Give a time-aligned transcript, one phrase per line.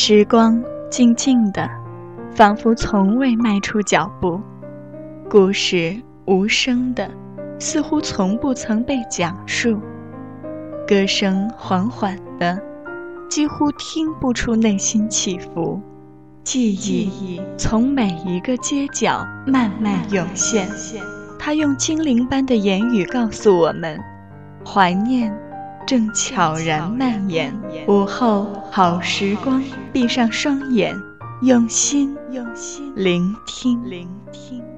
[0.00, 1.68] 时光静静的，
[2.30, 4.40] 仿佛从未迈出脚步；
[5.28, 7.10] 故事无声的，
[7.58, 9.76] 似乎从不曾被讲述；
[10.86, 12.56] 歌声缓缓的，
[13.28, 15.80] 几乎听不出内心起伏；
[16.44, 20.68] 记忆从每一个街角慢慢涌现。
[21.40, 23.98] 他用精灵般的言语告诉我们：
[24.64, 25.36] 怀念。
[25.88, 30.94] 正悄然蔓延，午后好时光，闭上双眼，
[31.40, 33.80] 用心用心聆听。
[33.80, 34.77] 嗨，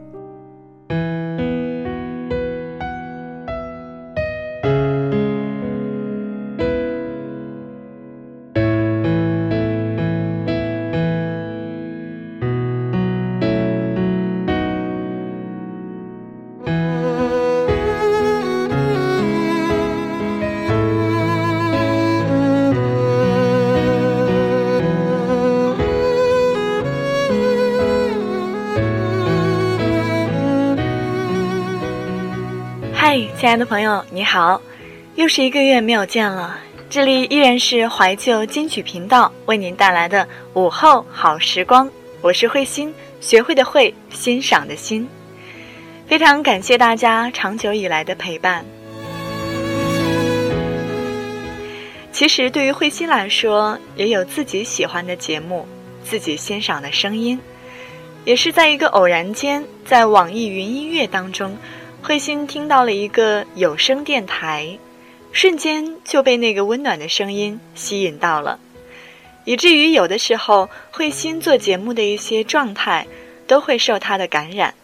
[33.41, 34.61] 亲爱的朋友，你好！
[35.15, 36.59] 又是一个月没有见了，
[36.91, 45.09] 这里依然是怀旧金曲频道为您带来的午后好时光，我是慧心，学会的会，欣赏的心，
[46.07, 48.63] 非常感谢大家长久以来的陪伴。
[52.13, 55.67] 其实对于慧心来说，也有自己喜欢的节目，
[56.05, 57.41] 自己欣赏的声音，
[58.27, 61.57] 也是在一个偶然间，在网易云音乐当中。
[62.03, 64.79] 慧心听到了一个有声电台，
[65.33, 68.59] 瞬间就被那个温暖的声音吸引到了，
[69.45, 73.07] 以至于有的时候慧心做节目的一些状态
[73.47, 74.75] 都会受他的感染。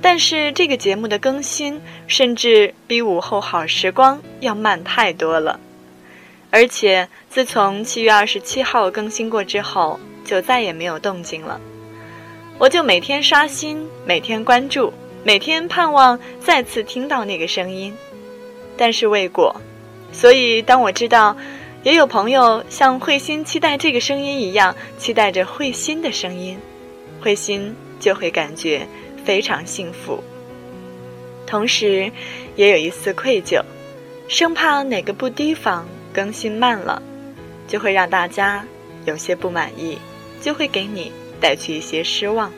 [0.00, 5.58] 但是这个节目的更新甚至比午后好时光要慢太多了，
[6.50, 11.60] 而且自从七月二十七号更新过之后，就再也没有动静了。
[12.58, 14.92] 我就每天刷新，每天关注。
[15.28, 17.94] 每天盼望再次听到那个声音，
[18.78, 19.54] 但是未果。
[20.10, 21.36] 所以，当我知道
[21.82, 26.56] 也有朋友像慧心期待这个声音一样，期待着慧心的声音，
[27.20, 28.88] 慧心就会感觉
[29.22, 30.24] 非常幸福。
[31.46, 32.10] 同时，
[32.56, 33.62] 也有一丝愧疚，
[34.28, 37.02] 生怕哪个不提防更新慢了，
[37.66, 38.64] 就会让大家
[39.04, 39.98] 有些不满意，
[40.40, 42.50] 就会给你带去一些失望。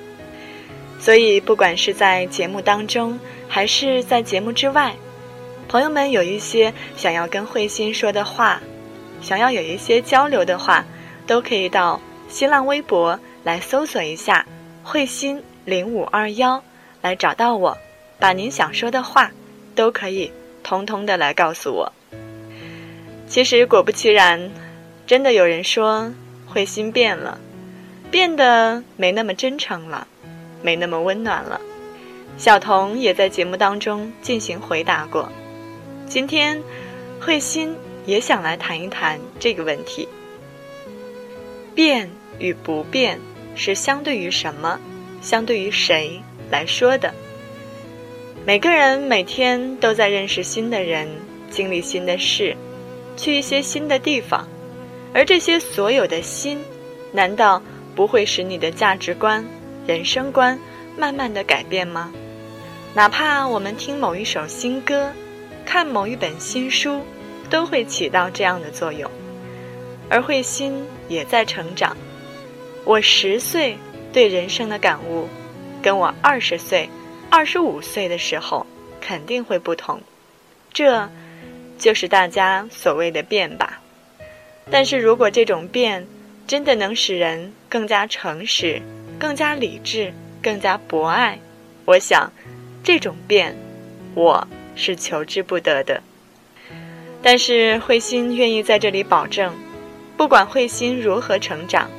[1.00, 3.18] 所以，不管是在节目当中，
[3.48, 4.94] 还是在节目之外，
[5.66, 8.60] 朋友们有一些想要跟慧心说的话，
[9.22, 10.84] 想要有一些交流的话，
[11.26, 14.46] 都可以到新浪微博来搜索一下
[14.84, 16.62] “慧心零五二幺”，
[17.00, 17.76] 来找到我，
[18.18, 19.32] 把您想说的话
[19.74, 20.30] 都可以
[20.62, 21.90] 通通的来告诉我。
[23.26, 24.50] 其实果不其然，
[25.06, 26.12] 真的有人说
[26.46, 27.40] 慧心变了，
[28.10, 30.06] 变得没那么真诚了。
[30.62, 31.60] 没那么温暖了，
[32.36, 35.30] 小童也在节目当中进行回答过。
[36.06, 36.62] 今天，
[37.20, 37.74] 慧心
[38.06, 40.08] 也想来谈一谈这个问题：
[41.74, 43.20] 变与不变
[43.54, 44.78] 是相对于什么？
[45.22, 47.12] 相对于谁来说的？
[48.46, 51.06] 每个人每天都在认识新的人，
[51.50, 52.56] 经历新的事，
[53.16, 54.48] 去一些新的地方，
[55.12, 56.58] 而这些所有的新，
[57.12, 57.62] 难道
[57.94, 59.44] 不会使你的价值观？
[59.90, 60.56] 人生观
[60.96, 62.12] 慢慢的改变吗？
[62.94, 65.10] 哪怕我们听某一首新歌，
[65.66, 67.00] 看某一本新书，
[67.50, 69.10] 都会起到这样的作用。
[70.08, 71.96] 而慧心也在成长。
[72.84, 73.76] 我十岁
[74.12, 75.26] 对人生的感悟，
[75.82, 76.88] 跟我二十岁、
[77.28, 78.64] 二十五岁的时候
[79.00, 80.00] 肯定会不同。
[80.72, 81.10] 这，
[81.76, 83.80] 就是大家所谓的变吧。
[84.70, 86.06] 但是如果这种变，
[86.46, 88.80] 真的能使人更加诚实。
[89.20, 91.38] 更加理智，更加博爱，
[91.84, 92.32] 我想，
[92.82, 93.54] 这种变，
[94.14, 96.02] 我是求之不得的。
[97.20, 99.54] 但是慧心愿意在这里保证，
[100.16, 101.90] 不管慧心如何成长，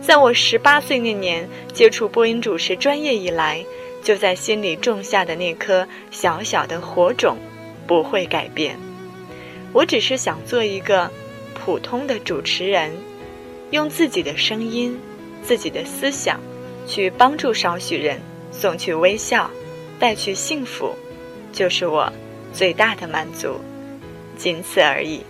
[0.00, 3.62] 在我十八岁那年接触播音主持专业以来，
[4.02, 7.36] 就在心里种下的那颗小小的火种，
[7.86, 8.74] 不会改变。
[9.74, 11.10] 我只是想做一个
[11.52, 12.90] 普通的主持人，
[13.70, 14.98] 用自己的声音，
[15.42, 16.40] 自己的思想。
[16.86, 18.20] 去帮助少许人，
[18.52, 19.50] 送去微笑，
[19.98, 20.94] 带去幸福，
[21.52, 22.12] 就是我
[22.52, 23.60] 最大的满足，
[24.36, 25.24] 仅此而已。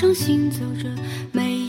[0.00, 0.88] 上行走着
[1.30, 1.59] 每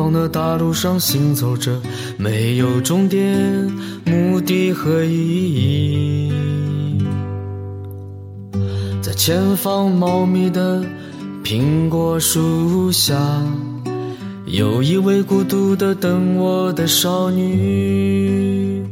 [0.00, 1.78] 宽广的大路上行走着，
[2.16, 3.70] 没有终点、
[4.06, 6.32] 目的和意义。
[9.02, 10.82] 在前方茂密的
[11.44, 13.14] 苹果树下，
[14.46, 18.82] 有一位孤独的等我的少女，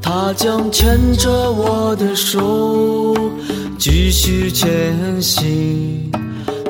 [0.00, 3.16] 她将牵着我的手，
[3.76, 6.08] 继续前行。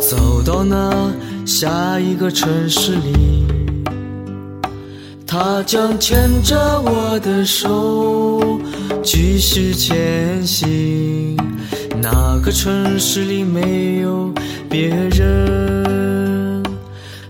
[0.01, 1.13] 走到那
[1.51, 3.45] 下一个城市里，
[5.27, 8.61] 他将牵着我的手
[9.03, 11.37] 继续前行。
[12.01, 14.33] 那个城市里没有
[14.71, 16.63] 别人，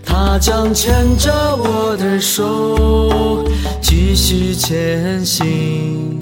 [0.04, 3.48] 他将牵着我的手
[3.80, 6.18] 继续前行。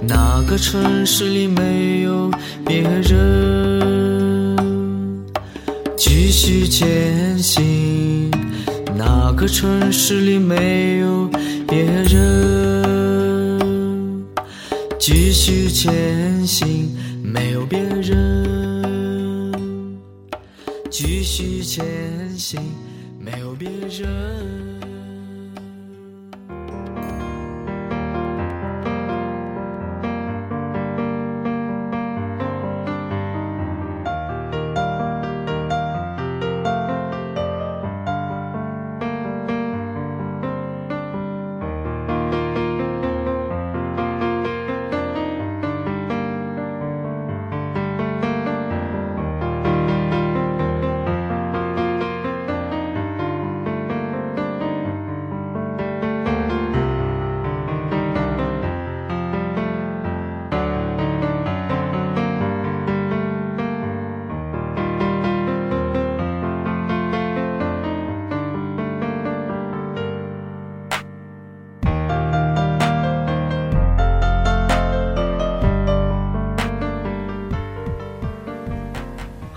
[0.00, 2.30] 那个城市里没有
[2.64, 4.01] 别人。
[6.04, 8.28] 继续前行，
[8.96, 11.30] 那个城市里没有
[11.68, 13.60] 别人。
[14.98, 16.90] 继续前行，
[17.22, 18.82] 没有别人。
[20.90, 21.86] 继续前
[22.36, 22.60] 行，
[23.20, 24.91] 没有别人。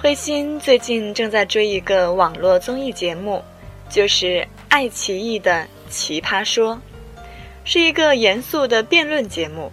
[0.05, 3.43] 慧心最近正在追一个网络综艺节目，
[3.89, 6.75] 就是爱奇艺的《奇葩说》，
[7.63, 9.71] 是一个严肃的辩论节目。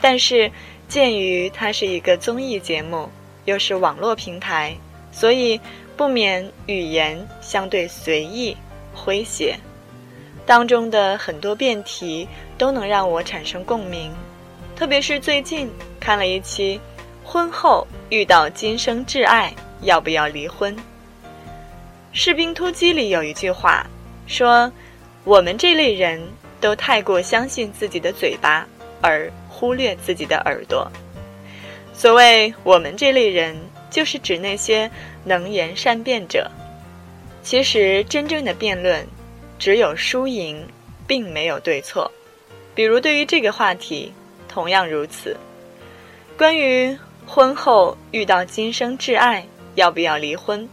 [0.00, 0.50] 但是，
[0.88, 3.08] 鉴于它是一个综艺节目，
[3.44, 4.76] 又是网络平台，
[5.12, 5.60] 所以
[5.96, 8.56] 不免语言相对随意、
[8.96, 9.54] 诙谐，
[10.44, 12.26] 当中的很多辩题
[12.58, 14.12] 都能让我产生共鸣。
[14.74, 16.80] 特别是最近看了一期，
[17.22, 19.54] 婚后遇到今生挚爱。
[19.82, 20.74] 要不要离婚？
[22.12, 23.86] 《士兵突击》里有一句话
[24.26, 24.72] 说
[25.24, 26.20] ：“我们这类人
[26.60, 28.66] 都太过相信自己的嘴巴，
[29.00, 30.90] 而忽略自己的耳朵。”
[31.94, 33.56] 所谓“我们这类人”，
[33.90, 34.90] 就是指那些
[35.24, 36.50] 能言善辩者。
[37.42, 39.06] 其实，真正的辩论
[39.58, 40.66] 只有输赢，
[41.06, 42.10] 并没有对错。
[42.74, 44.12] 比如，对于这个话题，
[44.48, 45.36] 同样如此。
[46.36, 49.46] 关于婚后遇到今生挚爱。
[49.78, 50.68] 要不要离婚？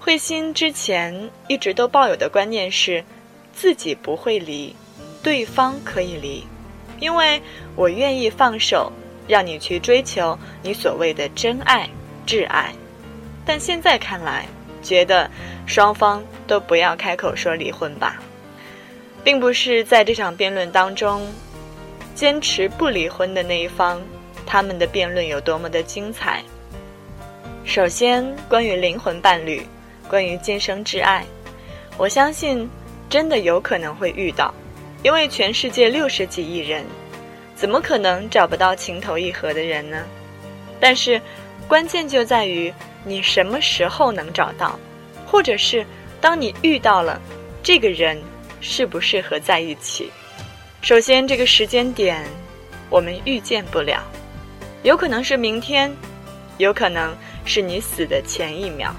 [0.00, 3.04] 慧心之前一直都抱有的观念是，
[3.52, 4.74] 自己不会离，
[5.22, 6.44] 对方可以离，
[6.98, 7.40] 因为
[7.76, 8.90] 我愿意放手，
[9.28, 11.88] 让你去追求你所谓的真爱、
[12.26, 12.72] 挚爱。
[13.46, 14.44] 但现在看来，
[14.82, 15.30] 觉得
[15.64, 18.20] 双方都不要开口说离婚吧，
[19.22, 21.24] 并不是在这场辩论当中，
[22.16, 24.02] 坚持不离婚的那一方，
[24.44, 26.42] 他们的辩论有多么的精彩。
[27.64, 29.64] 首先，关于灵魂伴侣，
[30.08, 31.24] 关于今生挚爱，
[31.96, 32.68] 我相信
[33.08, 34.52] 真的有可能会遇到，
[35.04, 36.84] 因为全世界六十几亿人，
[37.54, 40.04] 怎么可能找不到情投意合的人呢？
[40.80, 41.20] 但是，
[41.68, 42.72] 关键就在于
[43.04, 44.76] 你什么时候能找到，
[45.24, 45.86] 或者是
[46.20, 47.20] 当你遇到了
[47.62, 48.20] 这个人，
[48.60, 50.10] 适不适合在一起。
[50.82, 52.24] 首先，这个时间点
[52.88, 54.02] 我们预见不了，
[54.82, 55.94] 有可能是明天，
[56.58, 57.14] 有可能
[57.50, 58.94] 是你死的前一秒。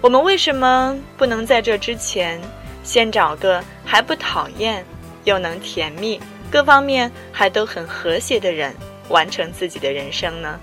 [0.00, 2.40] 我们为什么不能在这之前
[2.82, 4.82] 先找个还不讨厌，
[5.24, 6.18] 又能甜蜜，
[6.50, 8.74] 各方面还都很和谐的人，
[9.10, 10.58] 完成自己的人生呢？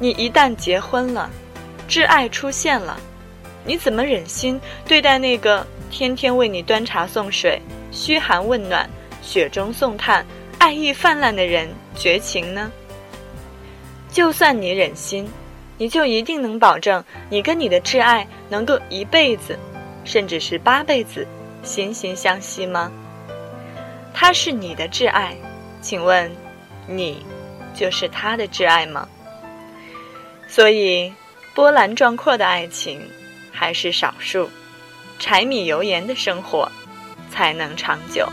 [0.00, 1.30] 你一旦结婚了，
[1.88, 2.98] 挚爱出现了，
[3.64, 7.62] 你怎么忍心对待那个天天为你端茶送水？
[7.92, 8.90] 嘘寒问暖、
[9.22, 10.26] 雪中送炭、
[10.58, 12.72] 爱意泛滥的人绝情呢？
[14.10, 15.28] 就算你忍心，
[15.76, 19.58] 你就一定能保证你跟你的挚爱能够一辈子，
[20.04, 21.26] 甚至是八辈子，
[21.62, 22.90] 心心相惜吗？
[24.12, 25.34] 他是你的挚爱，
[25.80, 26.30] 请问，
[26.86, 27.24] 你
[27.74, 29.08] 就是他的挚爱吗？
[30.46, 31.12] 所以，
[31.54, 33.00] 波澜壮阔的爱情
[33.52, 34.48] 还是少数，
[35.18, 36.70] 柴米油盐的生活。
[37.30, 38.28] 才能长久。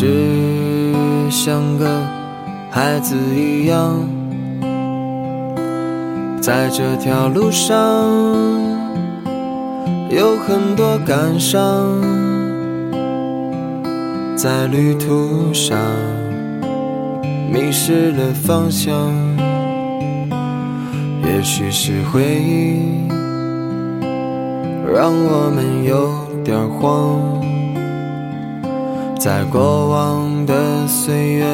[0.00, 1.86] 是像个
[2.70, 4.00] 孩子一样，
[6.40, 7.76] 在这条路上
[10.08, 11.60] 有很多感伤，
[14.34, 15.78] 在旅途上
[17.52, 18.94] 迷失了方向，
[21.26, 23.06] 也许是回忆
[24.90, 26.10] 让我们有
[26.42, 27.20] 点慌。
[29.20, 30.54] 在过往的
[30.88, 31.44] 岁月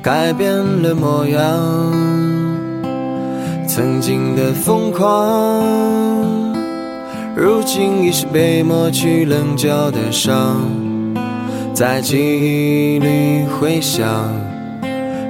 [0.00, 1.42] 改变了模样，
[3.66, 5.60] 曾经的疯狂，
[7.34, 10.60] 如今已是被抹去棱角的伤，
[11.74, 14.06] 在记忆里回响，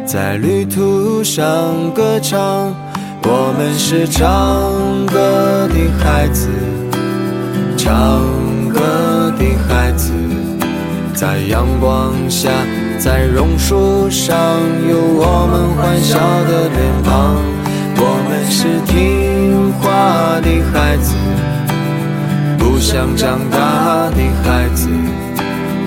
[0.04, 1.48] 在旅途上
[1.94, 2.74] 歌唱，
[3.22, 4.26] 我们是唱
[5.06, 6.46] 歌的孩子，
[7.78, 8.20] 唱
[8.68, 10.12] 歌的孩子。
[11.24, 12.50] 在阳光下，
[12.98, 14.36] 在榕树上，
[14.86, 17.40] 有我们欢笑的脸庞。
[17.96, 21.14] 我们是听话的孩子，
[22.58, 24.86] 不想长大的孩子。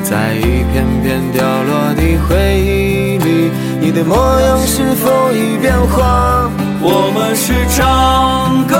[0.01, 6.50] 在一片片掉落的回忆里，你的模样是否已变化？
[6.82, 8.75] 我们是唱歌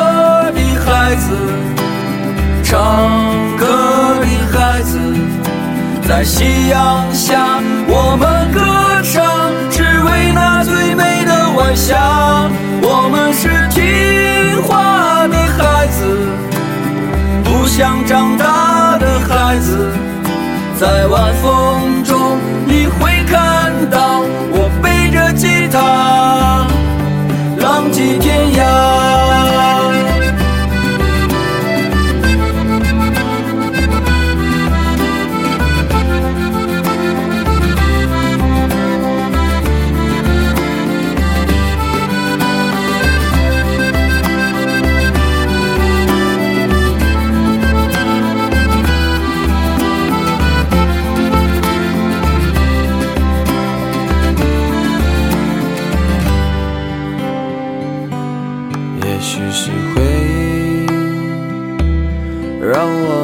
[0.56, 1.38] 的孩子，
[2.64, 3.68] 唱歌
[4.22, 5.07] 的孩子。
[6.08, 8.62] 在夕阳下，我们歌
[9.04, 12.50] 唱，只为那最美的晚霞。
[12.82, 16.18] 我们是听话的孩子，
[17.44, 19.92] 不想长大的孩子。
[20.80, 22.02] 在晚风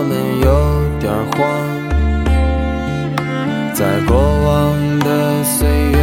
[0.03, 0.51] 我们有
[1.00, 1.39] 点慌，
[3.74, 5.95] 在过往的岁月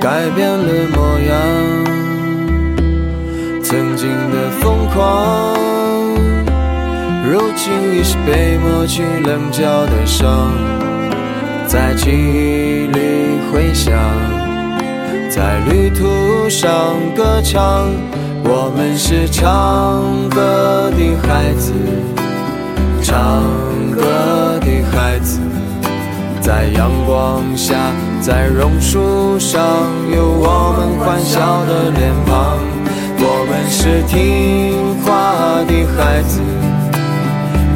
[0.00, 0.62] 改变了
[0.94, 1.34] 模样，
[3.60, 5.58] 曾经的疯狂，
[7.28, 10.52] 如今已是被抹去棱角的伤，
[11.66, 13.92] 在记忆里回响，
[15.28, 17.90] 在旅途上歌唱。
[18.50, 21.72] 我们是唱歌的孩子，
[23.08, 23.42] 唱
[23.90, 25.40] 歌的孩子。
[26.42, 27.74] 在阳光下，
[28.20, 29.62] 在榕树上，
[30.14, 32.58] 有我们欢笑的脸庞。
[33.20, 36.42] 我们是听话的孩子，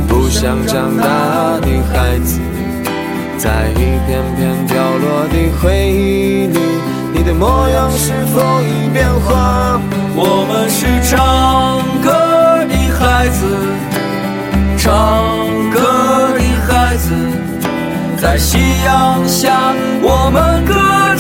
[0.07, 2.39] 不想长大的孩子。
[3.39, 6.59] 在一片片掉落的回忆里，
[7.15, 9.81] 你的模样是否已变化？
[10.15, 12.11] 我们是唱歌
[12.69, 13.47] 的孩子，
[14.83, 15.79] 唱歌
[16.35, 17.15] 的孩子。
[18.21, 19.73] 在夕阳下，
[20.03, 20.75] 我们歌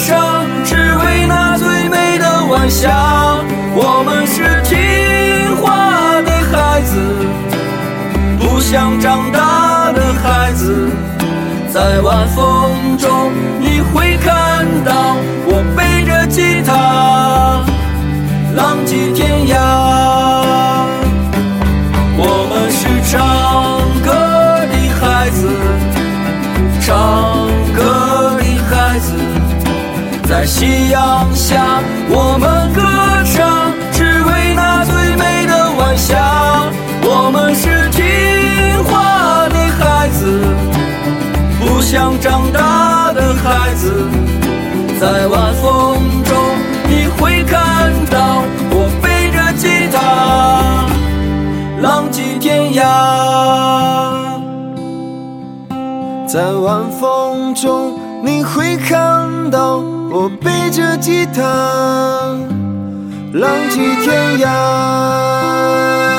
[0.05, 3.39] 唱，只为那最美的晚霞。
[3.73, 6.99] 我们是听话的孩子，
[8.41, 10.91] 不想长大的孩子。
[11.73, 15.15] 在晚风中，你会看到
[30.63, 32.81] 夕阳下，我们歌
[33.35, 36.71] 唱，只为那最美的晚霞。
[37.03, 38.01] 我们是听
[38.85, 40.39] 话的孩子。
[41.59, 44.07] 不想长大的孩子，
[45.01, 46.39] 在晚风中
[46.89, 50.87] 你会看到我背着吉他，
[51.81, 52.85] 浪迹天涯。
[56.29, 59.83] 在晚风中你会看到
[60.15, 61.43] 我背着吉他，
[63.33, 66.12] 浪迹天涯。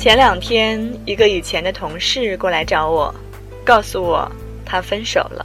[0.00, 3.14] 前两天，一个以前的同事过来找我，
[3.62, 4.32] 告诉我
[4.64, 5.44] 他分手了，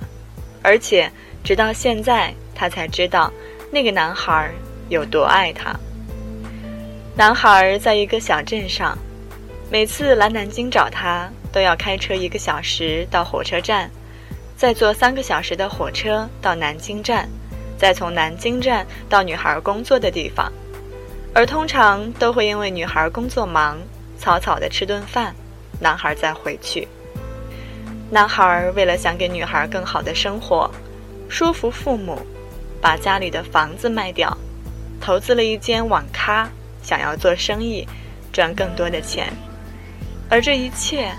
[0.63, 1.11] 而且
[1.43, 3.29] 直到现在他才知道
[3.69, 4.49] 那个男孩
[4.87, 5.77] 有多爱他。
[7.17, 8.97] 男孩在一个小镇上，
[9.69, 13.91] 每次来南京找他都要开车一个小时到火车站，
[14.55, 17.27] 再坐三个小时的火车到南京站，
[17.77, 20.49] 再从南京站到女孩工作的地方，
[21.33, 23.77] 而通常都会因为女孩工作忙。
[24.17, 25.35] 草草的吃顿饭，
[25.79, 26.87] 男孩再回去。
[28.09, 30.69] 男孩为了想给女孩更好的生活，
[31.27, 32.19] 说服父母，
[32.81, 34.35] 把家里的房子卖掉，
[35.01, 36.47] 投资了一间网咖，
[36.83, 37.87] 想要做生意，
[38.31, 39.33] 赚更多的钱。
[40.29, 41.11] 而这一切，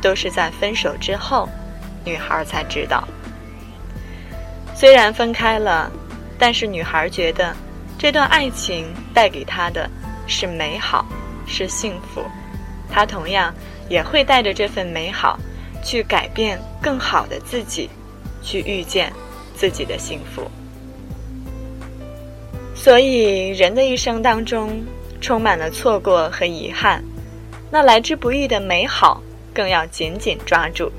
[0.00, 1.48] 都是在分手之后，
[2.04, 3.06] 女孩才知道。
[4.74, 5.90] 虽然分开了，
[6.38, 7.56] 但是女孩觉得，
[7.98, 9.88] 这段爱情带给她的
[10.26, 11.04] 是美好。
[11.48, 12.22] 是幸福，
[12.90, 13.52] 他同样
[13.88, 15.38] 也会带着这份美好，
[15.82, 17.88] 去改变更好的自己，
[18.42, 19.12] 去遇见
[19.56, 20.48] 自己的幸福。
[22.74, 24.84] 所以，人的一生当中
[25.20, 27.02] 充满了错过和遗憾，
[27.70, 29.20] 那来之不易的美好，
[29.52, 30.92] 更要紧紧抓住。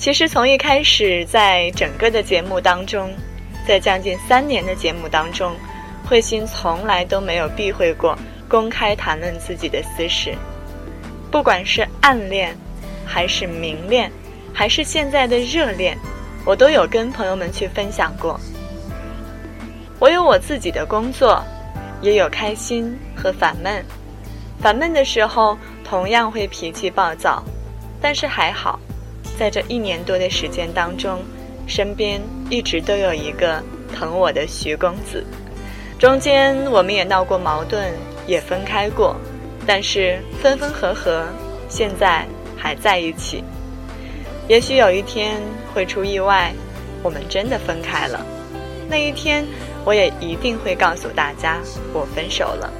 [0.00, 3.12] 其实从一开始，在整个的节目当中，
[3.68, 5.54] 在将近三年的节目当中，
[6.08, 10.34] 慧心从来都没有避讳过公开谈论自己的私事，
[11.30, 12.56] 不管是暗恋，
[13.04, 14.10] 还是明恋，
[14.54, 15.98] 还是现在的热恋，
[16.46, 18.40] 我都有跟朋友们去分享过。
[19.98, 21.44] 我有我自己的工作，
[22.00, 23.84] 也有开心和烦闷，
[24.62, 27.44] 烦闷的时候同样会脾气暴躁，
[28.00, 28.80] 但是还好。
[29.40, 31.18] 在这一年多的时间当中，
[31.66, 35.24] 身边一直都有一个疼我的徐公子。
[35.98, 37.90] 中间我们也闹过矛盾，
[38.26, 39.16] 也分开过，
[39.66, 41.24] 但是分分合合，
[41.70, 43.42] 现在还在一起。
[44.46, 45.40] 也许有一天
[45.72, 46.52] 会出意外，
[47.02, 48.22] 我们真的分开了。
[48.90, 49.42] 那一天，
[49.86, 51.62] 我也一定会告诉大家
[51.94, 52.70] 我分手了，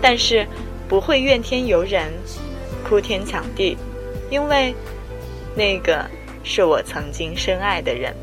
[0.00, 0.46] 但是
[0.88, 2.10] 不会怨天尤人，
[2.88, 3.76] 哭天抢地，
[4.30, 4.74] 因为。
[5.58, 6.08] 那个
[6.44, 8.14] 是我曾经深爱的人。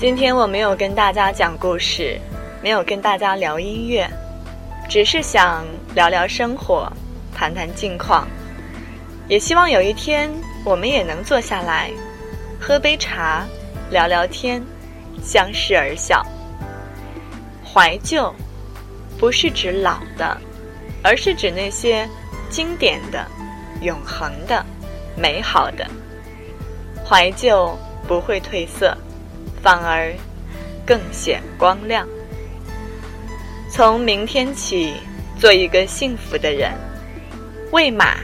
[0.00, 2.18] 今天我没有跟大家讲故事。
[2.66, 4.10] 没有跟大家聊音乐，
[4.88, 6.92] 只是想聊聊生活，
[7.32, 8.26] 谈谈近况。
[9.28, 10.28] 也希望有一天
[10.64, 11.92] 我们也能坐下来，
[12.60, 13.46] 喝杯茶，
[13.88, 14.60] 聊聊天，
[15.22, 16.26] 相视而笑。
[17.64, 18.34] 怀旧，
[19.16, 20.36] 不是指老的，
[21.04, 22.08] 而是指那些
[22.50, 23.24] 经典的、
[23.80, 24.66] 永恒的、
[25.16, 25.86] 美好的。
[27.08, 28.98] 怀旧不会褪色，
[29.62, 30.12] 反而
[30.84, 32.04] 更显光亮。
[33.76, 34.94] 从明天起，
[35.38, 36.72] 做一个幸福的人，
[37.72, 38.16] 喂马、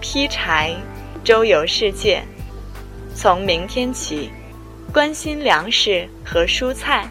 [0.00, 0.74] 劈柴、
[1.22, 2.20] 周游世界。
[3.14, 4.32] 从明天起，
[4.92, 7.08] 关心粮食和蔬菜，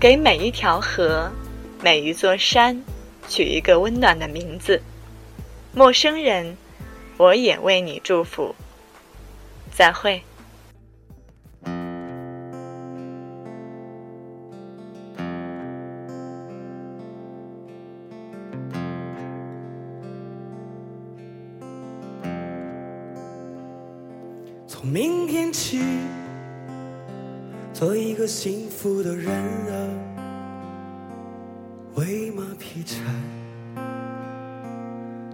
[0.00, 1.30] 给每一条河、
[1.80, 2.82] 每一座山
[3.28, 4.82] 取一个温暖的名字。
[5.72, 6.56] 陌生人，
[7.16, 8.56] 我也为你祝福。
[9.70, 10.20] 再会。
[28.22, 29.74] 个幸福的人啊，
[31.96, 33.00] 喂马劈柴，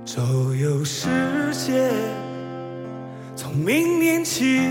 [0.06, 0.22] 周
[0.54, 1.06] 游世
[1.52, 1.90] 界。
[3.36, 4.70] 从明天起，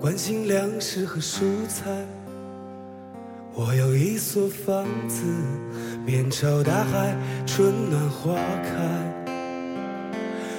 [0.00, 1.88] 关心粮食和蔬菜。
[3.54, 5.22] 我有一所房子，
[6.04, 9.32] 面朝大海，春暖花开。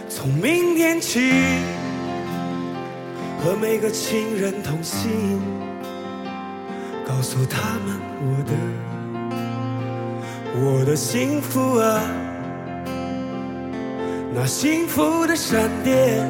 [0.08, 1.20] 从明天起。
[3.42, 5.40] 和每个亲人同行，
[7.08, 8.52] 告诉他们我的
[10.62, 12.02] 我的幸福啊，
[14.34, 16.28] 那幸福的闪电，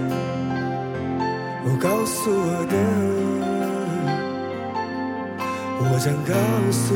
[1.65, 2.75] 我告诉我的，
[5.79, 6.33] 我将告
[6.71, 6.93] 诉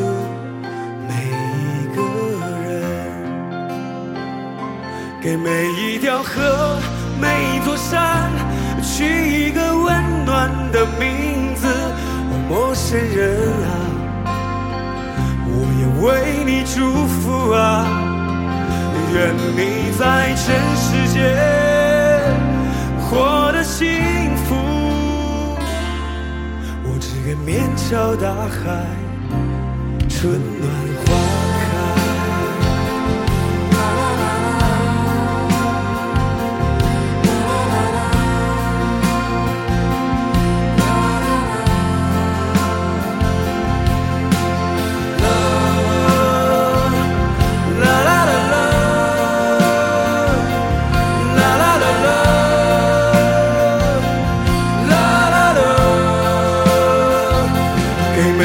[1.08, 1.14] 每
[1.58, 1.98] 一个
[2.62, 2.72] 人，
[5.20, 6.78] 给每一条河，
[7.20, 8.43] 每一座山。
[8.96, 9.04] 取
[9.48, 11.66] 一个温暖的名字，
[12.48, 13.74] 陌生人啊，
[15.48, 16.06] 我也为
[16.46, 17.58] 你祝福啊，
[19.12, 20.46] 愿你在全
[20.78, 21.18] 世界
[23.00, 23.82] 活得幸
[24.46, 24.54] 福。
[26.84, 28.86] 我只愿面朝大海，
[30.08, 30.93] 春暖。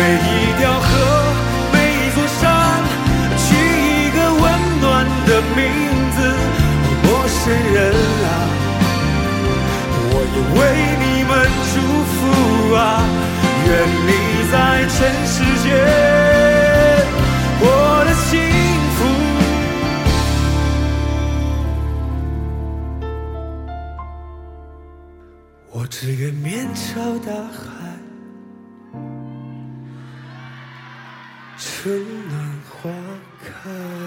[0.09, 0.17] 每一
[0.59, 0.89] 条河，
[1.71, 2.43] 每一座山，
[3.37, 4.43] 取一个温
[4.81, 5.61] 暖的名
[6.17, 6.19] 字。
[7.05, 7.37] 陌生
[7.75, 7.77] 人
[8.25, 8.27] 啊，
[10.09, 10.61] 我也为
[11.05, 11.31] 你们
[11.69, 11.77] 祝
[12.15, 12.17] 福
[12.75, 12.81] 啊，
[13.67, 13.71] 愿
[14.09, 14.11] 你
[14.51, 14.57] 在
[14.89, 15.67] 尘世间
[17.61, 17.63] 活
[18.07, 18.33] 得幸
[18.97, 18.99] 福。
[25.71, 27.78] 我只愿面朝大海。
[31.89, 32.91] 春暖花
[33.43, 33.98] 开。